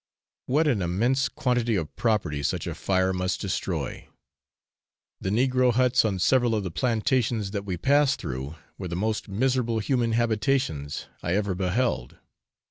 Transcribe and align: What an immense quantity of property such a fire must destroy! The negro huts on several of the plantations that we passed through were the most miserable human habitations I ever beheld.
What 0.47 0.67
an 0.67 0.81
immense 0.81 1.29
quantity 1.29 1.75
of 1.75 1.95
property 1.95 2.41
such 2.41 2.65
a 2.65 2.73
fire 2.73 3.13
must 3.13 3.39
destroy! 3.39 4.07
The 5.19 5.29
negro 5.29 5.71
huts 5.73 6.03
on 6.05 6.17
several 6.17 6.55
of 6.55 6.63
the 6.63 6.71
plantations 6.71 7.51
that 7.51 7.65
we 7.65 7.77
passed 7.77 8.19
through 8.19 8.55
were 8.79 8.87
the 8.87 8.95
most 8.95 9.29
miserable 9.29 9.77
human 9.77 10.13
habitations 10.13 11.05
I 11.21 11.35
ever 11.35 11.53
beheld. 11.53 12.17